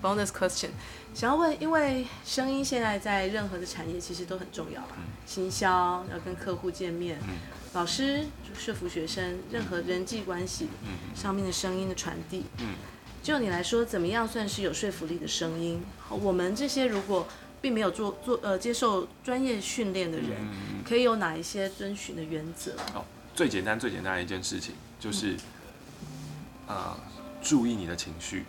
[0.03, 0.69] Bonus question，
[1.15, 7.37] 想要问，因为声音现在在任何的产业其实都很重要吧，嗯、行销要跟客户见面，嗯、
[7.73, 10.69] 老师说服学生，任何人际关系
[11.15, 12.75] 上面的声音的传递，嗯，
[13.23, 15.83] 就你来说，怎么样算是有说服力的声音？
[16.11, 17.27] 我们这些如果。
[17.61, 22.73] 并没有做做呃接受专业训练的人，嗯、可以有哪一些遵循的原则？
[22.95, 25.37] 哦，最简单最简单的一件事情就是，
[26.67, 26.97] 呃，
[27.43, 28.45] 注意你的情绪。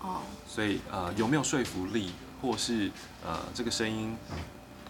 [0.00, 0.20] 哦。
[0.46, 2.90] 所以呃有没有说服力，或是
[3.24, 4.16] 呃这个声音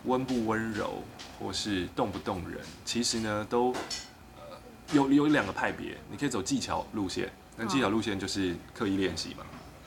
[0.04, 1.02] 温不温柔，
[1.38, 3.72] 或是动不动人，其实呢都、
[4.36, 4.42] 呃、
[4.92, 5.96] 有有两个派别。
[6.10, 9.44] 你可以走技巧路线，那技巧路线就是刻意练习嘛。
[9.44, 9.46] 哦、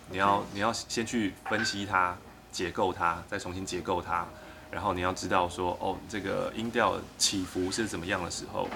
[0.10, 2.17] 你要你要先去分析它。
[2.51, 4.25] 结构它，再重新结构它，
[4.71, 8.67] 然后你要知道说，哦，这个音调起伏是怎么样的时候，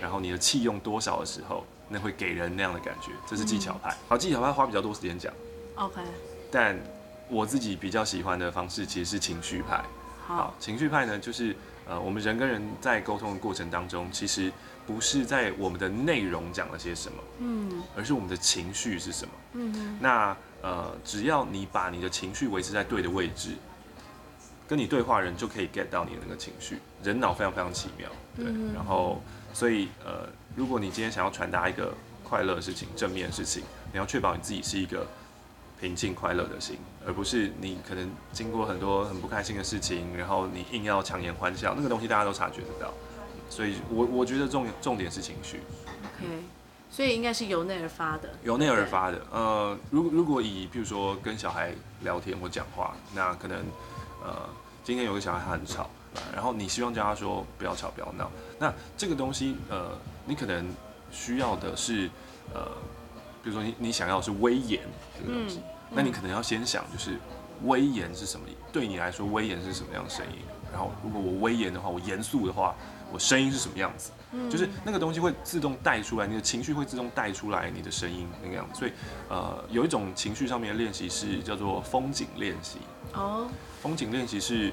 [0.00, 3.96] 然后你的气用多少的时候，那会给人那样的感觉，这是技巧派。
[4.08, 5.32] 好，技巧派花比较多时间讲。
[5.76, 6.00] OK。
[6.50, 6.78] 但
[7.28, 9.84] 我自己比较喜欢的方式其实是情绪派。
[10.26, 14.52] 好，情绪派呢，就是呃，我们人跟人在沟通的过程当中，其实
[14.86, 19.34] 不是在我们的内容讲了些什么，嗯，而是我们的情绪是什么。
[19.54, 19.98] 嗯。
[20.00, 23.56] 那呃，只要你把你的情绪维持在对的位置，
[24.68, 26.78] 跟你对话人就可以 get 到你的那个情绪。
[27.02, 28.46] 人脑非常非常奇妙，对。
[28.74, 29.20] 然后，
[29.52, 35.06] 所以呃，如果你今天想要传达一个快乐的事情、正面的事情，你要确保你自己是一个。
[35.80, 42.92] 平静快乐的心，而不是你可能经过很多很不开心的事情，然后你硬要强颜欢笑，那个东西大家都察觉得到。
[43.48, 45.62] 所以我我觉得重重点是情绪。
[46.04, 46.26] OK，
[46.90, 48.28] 所以应该是由内而发的。
[48.42, 49.20] 由内而发的。
[49.30, 51.72] 呃，如如果以譬如说跟小孩
[52.02, 53.58] 聊天或讲话，那可能
[54.24, 54.36] 呃
[54.82, 55.88] 今天有个小孩他很吵，
[56.34, 60.68] 然后你希望叫他说不要吵不要闹，那这个东西呃你可能
[61.10, 62.10] 需要的是
[62.52, 62.66] 呃。
[63.42, 64.82] 比如说你你想要的是威严
[65.18, 67.18] 这个东西，那你可能要先想就是
[67.64, 68.46] 威严是什么？
[68.70, 70.42] 对你来说威严是什么样的声音？
[70.70, 72.74] 然后如果我威严的话，我严肃的话，
[73.10, 74.10] 我声音是什么样子？
[74.48, 78.78] 就是那个东西会自动带出来，你的情绪会自动带出来你的声音那个样子。
[78.78, 78.92] 所以
[79.28, 82.78] 呃，有一种情绪上面的练习是叫做风景练习。
[83.14, 83.48] 哦，
[83.82, 84.72] 风景练习是，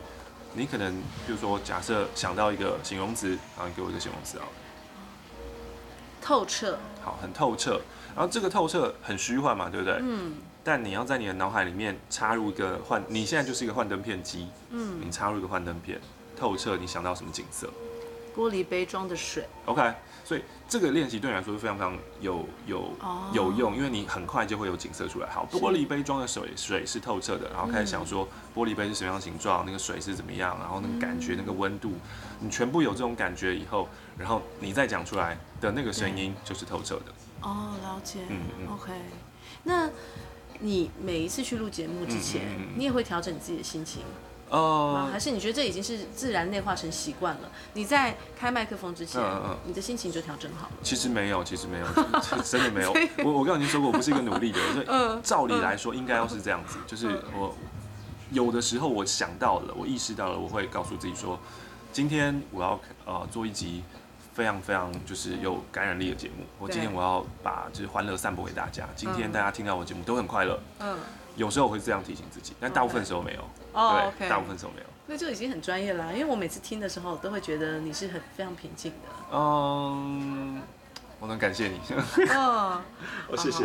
[0.53, 0.93] 你可能
[1.25, 4.45] 比如说假设想到一个形容词，然后你给我一个形容词啊。
[6.21, 6.77] 透彻。
[7.01, 7.81] 好，很透彻。
[8.15, 9.97] 然后这个透彻很虚幻嘛，对不对？
[10.01, 10.35] 嗯。
[10.63, 14.49] 但你要在你的脑海里面插入一个幻，你现在就是一个幻灯片机。
[14.69, 14.99] 嗯。
[15.01, 15.99] 你插入一个幻灯片，
[16.37, 17.69] 透彻，你想到什么景色？
[18.37, 19.43] 玻璃杯装的水。
[19.65, 22.93] OK，所以这个练习对你来说是非常非常有有
[23.33, 25.27] 有用，因为你很快就会有景色出来。
[25.29, 31.93] 好，玻璃杯装的水，水是透彻的，然后开始想说玻璃杯是什么样的形状，那个水是怎么样，然后那个感觉，那个温度，
[32.39, 37.05] 你全部有这种感觉以后，然后你再讲出来的那个声音就是透彻的。
[37.41, 38.19] 哦，了解。
[38.29, 38.67] 嗯嗯。
[38.73, 38.91] OK，
[39.63, 39.89] 那
[40.59, 42.41] 你每一次去录节目之前，
[42.75, 44.03] 你也会调整你自己的心情？
[44.49, 45.11] 哦、呃。
[45.11, 47.51] 还是你觉得这已经是自然内化成习惯了？
[47.73, 50.73] 你在开麦克风之前，嗯嗯、你的心情就调整好了？
[50.83, 51.85] 其实没有，其实没有，
[52.43, 52.93] 真的没有。
[53.23, 56.77] 我我刚刚已经说过，我不是一个努力的人，所以照理来说应该要是这样子。
[56.85, 57.55] 就是我
[58.31, 61.39] 有的时候我想到了，我意识到了，我会告诉自己说，
[61.91, 63.83] 今天我要呃做一集。
[64.37, 66.45] 非常非常就是有感染力的节目。
[66.59, 68.87] 我今天我要把就是欢乐散播给大家。
[68.95, 70.59] 今天大家听到我节目都很快乐。
[70.77, 70.95] 嗯。
[71.37, 73.41] 有时候我会这样提醒自己，但大部分时候没有。
[73.71, 74.11] 哦。
[74.19, 74.87] 对，大部分时候没有。
[75.05, 79.07] 那就已经很专业了，因为我每次听的时候都会觉得你是很非常平静的。
[79.31, 80.61] 嗯，
[81.21, 81.79] 我能感谢你。
[82.35, 82.81] 哦。
[83.29, 83.63] 我谢谢。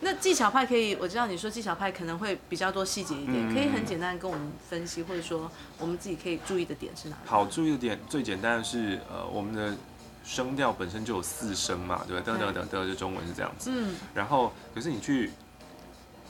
[0.00, 7.22] 那技巧派可以，我知道你说技巧派可能会比较多细节一点，可以很简单跟我们分析，或者说我们自己可以注意的点是哪里？
[7.26, 9.74] 好，注意的点最简单的是呃我们的。
[10.26, 12.32] 声调本身就有四声嘛，对不对？
[12.32, 13.70] 等等等等，就中文是这样子。
[13.70, 13.94] 嗯。
[14.14, 15.30] 然后，可是你去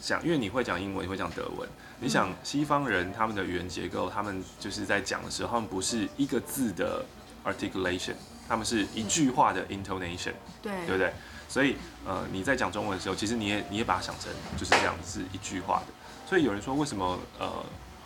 [0.04, 1.66] 想，因为你会讲英文，你会讲德文。
[1.98, 7.02] 你想西方人他们的语言结构，他们就是在讲的时候，他们不是一个字的
[7.44, 8.14] articulation，
[8.46, 11.10] 他们是一句话的 intonation，对，对不对？
[11.48, 15.92] 所以，呃，你在讲中文的时候，其实你也你也把它想成就是这样子一句话的。
[16.28, 17.48] 所以有人说，为什么呃？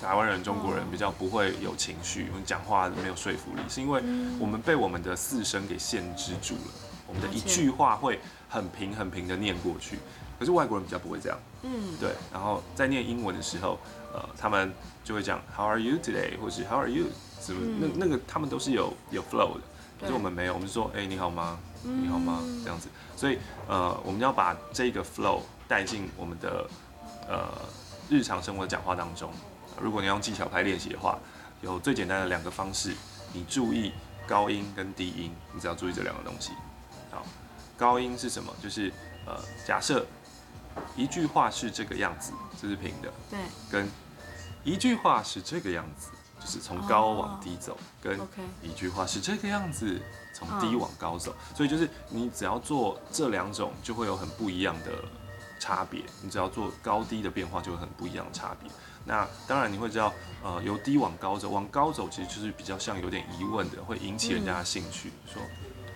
[0.00, 4.00] 台湾人、中国人比较不会有情绪，我们讲话没有说服力，是因为
[4.38, 6.70] 我们被我们的四声给限制住了。
[7.08, 9.98] 我们的一句话会很平、很平的念过去，
[10.38, 11.38] 可是外国人比较不会这样。
[11.62, 12.10] 嗯，对。
[12.32, 13.78] 然后在念英文的时候，
[14.12, 14.72] 呃，他们
[15.02, 16.38] 就会讲 How are you today？
[16.40, 17.06] 或是 How are you？
[17.40, 17.60] 什么？
[17.80, 19.60] 那那个他们都是有有 flow 的，
[20.00, 20.54] 可是我们没有。
[20.54, 21.58] 我们是说，哎，你好吗？
[21.82, 22.40] 你好吗？
[22.62, 22.88] 这样子。
[23.16, 26.68] 所以，呃，我们要把这个 flow 带进我们的
[27.28, 27.48] 呃
[28.08, 29.30] 日常生活的讲话当中。
[29.80, 31.18] 如果你要用技巧派练习的话，
[31.62, 32.94] 有最简单的两个方式，
[33.32, 33.92] 你注意
[34.26, 36.52] 高音跟低音，你只要注意这两个东西。
[37.10, 37.24] 好，
[37.76, 38.52] 高音是什么？
[38.62, 38.92] 就是
[39.26, 40.04] 呃，假设
[40.98, 43.38] 一句话是这个样子，这是平的，对，
[43.70, 43.88] 跟
[44.64, 48.18] 一句话是这个样子，就是从高往低走，跟
[48.60, 50.02] 一句话是这个样子，
[50.34, 51.32] 从低往高走。
[51.54, 54.90] 所以就是你只要做这两种，就会有很不一样的
[55.60, 56.02] 差别。
[56.20, 58.68] 你只要做高低的变化，就会很不一样的差别。
[59.04, 65.42] 那当然你会知道，呃，由低往高走，往高走其实就是比较像有点疑问的，会引起人家的兴趣，嗯、说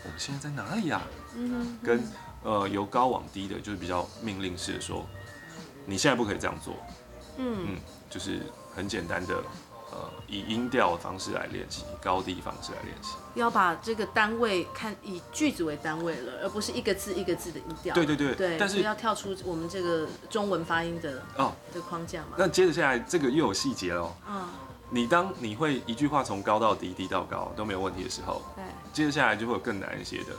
[0.05, 1.03] 我们现在在哪里呀、啊？
[1.35, 2.03] 嗯哼，跟
[2.43, 5.07] 呃由高往低的，就是比较命令式的说，
[5.87, 6.75] 你现在不可以这样做。
[7.39, 7.77] 嗯嗯，
[8.11, 8.41] 就是
[8.75, 9.43] 很简单的。
[9.95, 13.11] 呃，以音调的方式来练习，高低方式来练习。
[13.35, 17.95] 要把这个单位看以句子为单位了，而不是一个字一个字的音调。
[17.95, 18.35] 对对对。
[18.35, 22.29] 对，但是要跳出我们这个中文发音的哦的框架嘛。
[22.39, 24.15] 那接着下来，这个又有细节喽。
[24.27, 24.49] 嗯。
[24.89, 28.65] 你当你会一句话从高到低，低到高都没有问题的时候，对。
[28.95, 30.33] 接着下来就会有更难一些的。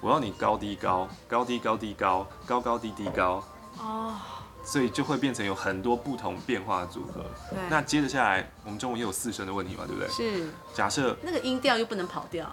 [0.00, 3.42] 我要你高低高，高低高低高，高高低低高。
[3.78, 4.16] 哦。
[4.64, 7.24] 所以就会变成有很多不同变化的组合。
[7.48, 7.58] 对。
[7.70, 10.08] 那接着下来，我们中文也有四声的问题嘛，对不对？
[10.10, 10.50] 是。
[10.74, 12.46] 假设那个音调又不能跑调，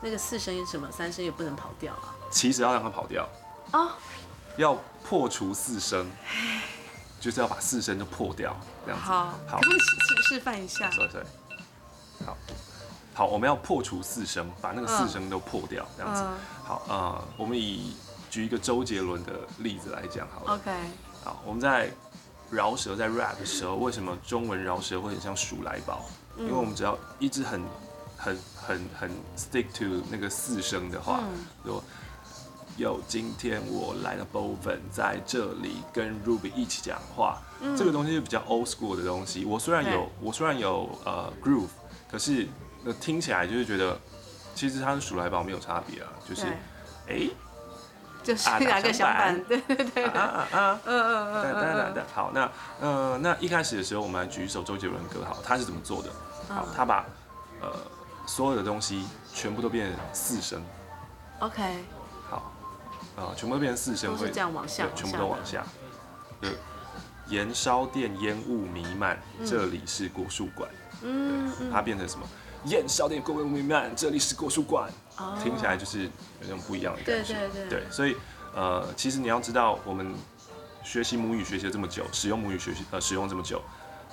[0.00, 2.14] 那个四声什么三声又不能跑调啊。
[2.30, 3.28] 其实要让它跑调。
[3.72, 3.90] 哦。
[4.56, 6.08] 要破除四声，
[7.18, 9.04] 就是要把四声都破掉，这样子。
[9.04, 9.34] 好。
[9.48, 9.58] 好。
[9.60, 10.88] 可以示示范一下。
[10.90, 11.22] 对对。
[12.24, 12.36] 好。
[13.14, 16.22] 好，我们要破除四声，把那个四声都破掉，这样子。
[16.64, 17.94] 好，呃，我们以
[18.30, 20.54] 举一个周杰伦的例子来讲，好了。
[20.54, 20.70] OK。
[21.22, 21.90] 好，我们在
[22.50, 26.06] 饶舌在 rap 的时候，为什么中文饶舌会很像鼠来宝？
[26.38, 27.62] 因为我们只要一直很、
[28.16, 31.20] 很、很、很 stick to 那个四声的话，
[31.66, 31.84] 说，
[32.78, 37.42] 有今天我来了 Boven 在这里跟 Ruby 一起讲话，
[37.76, 39.44] 这个东西是比较 old school 的东西。
[39.44, 41.68] 我虽然有，我虽然有呃 groove，
[42.10, 42.48] 可是。
[42.84, 43.98] 那听起来就是觉得，
[44.54, 46.46] 其实它跟鼠来宝没有差别啊，就是，
[47.08, 47.28] 哎，
[48.22, 56.10] 就是两个相反，对对对，啊啊啊，嗯嗯嗯，对对对，好，那呃那一开始的时候，我们来举一首周杰伦歌，好，他是怎么做的？
[56.48, 57.04] 好，他把
[57.60, 57.72] 呃
[58.26, 60.62] 所有的东西全部都变成四声
[61.40, 61.84] ，OK，
[62.28, 62.52] 好，
[63.16, 65.64] 啊，全部都变成四声，会这样往下，全部都往下，
[66.40, 66.50] 对，
[67.28, 70.68] 盐烧店烟雾弥漫，这里是国术馆，
[71.02, 72.26] 嗯，它变成什么？
[72.66, 74.90] 烟烧店过未弥漫，这里是国术馆。
[75.18, 75.42] Oh.
[75.42, 77.34] 听起来就是有那种不一样的感觉。
[77.34, 77.80] 对对对。
[77.80, 78.16] 对，所以
[78.54, 80.14] 呃，其实你要知道，我们
[80.84, 83.60] 学习母语学习了这么久，使用母语学习呃使用这么久，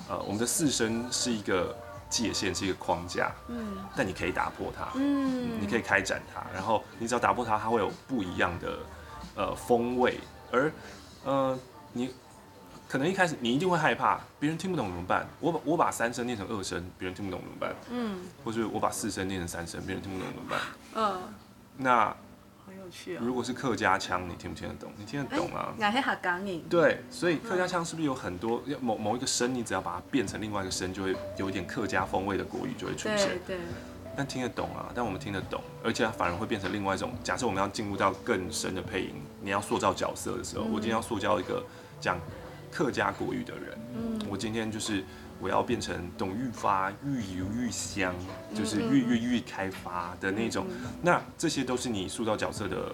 [0.08, 1.76] 呃，我们的四声是一个
[2.08, 3.32] 界限，是一个框架。
[3.48, 3.78] 嗯。
[3.96, 4.88] 但你可以打破它。
[4.94, 5.60] 嗯。
[5.60, 8.78] 你可以开展它，然后你只要打破它，它会有不一样的
[9.36, 10.18] 呃风味。
[10.50, 10.72] 而
[11.24, 11.58] 呃，
[11.92, 12.12] 你。
[12.90, 15.24] 可能一开始你一定会害怕，别人听不懂怎么办？
[15.38, 17.72] 我把我把三声念成二声，别人听不懂怎么办？
[17.88, 20.60] 嗯，或是我把四声念成三声，别人听不懂怎么办？
[20.96, 21.20] 嗯，
[21.76, 22.16] 那
[22.66, 23.22] 很有趣啊。
[23.24, 24.90] 如果是客家腔，你听不听得懂？
[24.96, 25.72] 你听得懂啊？
[25.78, 25.78] 欸、
[26.68, 33.38] 对，所以客家腔是不是有很多某某一个声，你只要把它变成另外一个声，就会有一点客家风味的国语就会出现。
[33.46, 33.58] 对，对。
[34.16, 34.90] 但听得懂啊？
[34.92, 37.12] 但我们听得懂，而且它反而会变成另外一种。
[37.22, 41.64] 假设我们要进入到更深的配音，你要塑造角色的时候，嗯、我今天要塑造一个
[42.00, 42.18] 讲。
[42.70, 45.04] 客家国语的人，嗯，我今天就是
[45.40, 48.14] 我要变成懂愈发愈游愈香，
[48.54, 50.66] 就是愈愈愈开发的那种。
[51.02, 52.92] 那这些都是你塑造角色的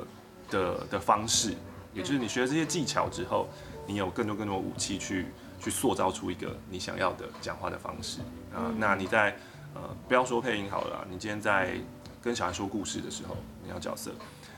[0.51, 1.55] 的的方式，
[1.93, 3.49] 也就是你学了这些技巧之后，
[3.87, 5.27] 你有更多更多武器去
[5.61, 8.21] 去塑造出一个你想要的讲话的方式
[8.55, 8.73] 啊。
[8.79, 9.37] 那你在
[9.75, 11.77] 呃不要说配音好了，你今天在
[12.23, 14.11] 跟小孩说故事的时候，你要角色；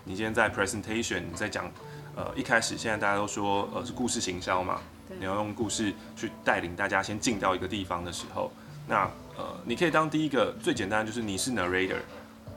[0.05, 1.69] 你今天在 presentation 你在讲
[2.15, 4.81] 呃一开始现在大家都说呃是故事行销嘛。
[5.18, 8.51] 你要用故事去带领大家先进到一个地方的时候，
[8.87, 9.05] 那
[9.37, 12.01] 呃，你可以当第一个最简单就是你是 narrator，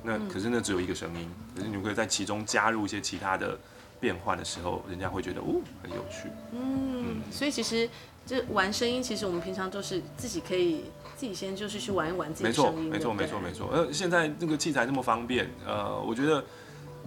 [0.04, 3.58] 那可是那只有一个声音，可是你可以在其中加入一些其他的
[4.00, 6.30] 变换的时候，人家会觉得哦很有趣。
[6.52, 7.90] 嗯，嗯，所以其实
[8.26, 10.86] 就玩声音，其实我们平常都是自己可以
[11.16, 12.90] 自己先就是去玩一玩自己的声音。
[12.90, 13.84] 没错，没错，没错，没错。
[13.86, 16.44] 呃，现在那个器材那么方便，呃，我觉得。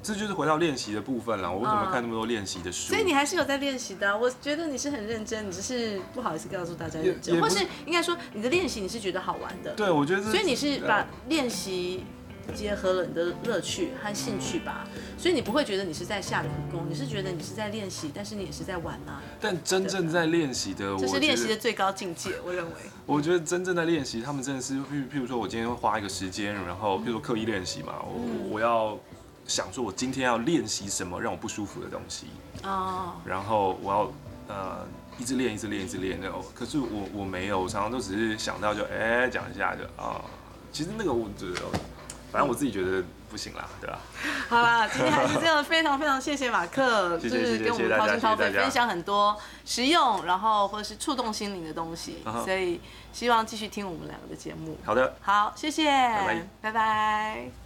[0.04, 1.50] 这就是回到练习的部分了。
[1.50, 2.90] 我为什么看那么多练习的书？
[2.92, 4.14] 所以你还是有在练习的。
[4.16, 9.72] 我觉得你是很认真，你只是不好意思告诉大家认真，或是应该说你的练习你是觉得好玩的。
[9.72, 10.22] 对，我觉得。
[10.22, 12.04] 所以你是把练习
[12.54, 14.86] 结合了你的乐趣和兴趣吧。
[15.16, 19.22] 所以你不会觉得你是在下苦功，你是觉得你是在练习，但是你也是在玩啊。
[19.40, 22.72] 但真正在练习的，这是练习的最高境界，我认为。
[23.06, 28.98] 我觉得真正在练习，他们真的是，譬譬如说我今天会花一个时间，然后譬如说刻意练习嘛，我我要。
[29.46, 32.28] 想说，我今天要练习什么让我不舒服的东西
[32.62, 33.30] 哦，oh.
[33.30, 34.12] 然后我要
[34.48, 34.86] 呃
[35.18, 36.42] 一直练，一直练，一直练那种。
[36.54, 40.24] 可是我我没有，我常常都只是想到就哎讲一下就啊、哦。
[40.72, 41.60] 其实那个我觉得，
[42.32, 43.98] 反正我自己觉得不行啦，对吧？
[44.48, 52.22] 好啦， 今天还是这样，非常非常谢谢马克， 就是跟我们掏心掏肺分享很多实用，然后或者是触动心灵的东西。
[52.24, 52.44] Uh.
[52.44, 52.80] 所以
[53.12, 54.76] 希望继续听我们两个的节目。
[54.84, 56.46] 好的，好，谢谢，拜拜。
[56.60, 57.63] 拜拜。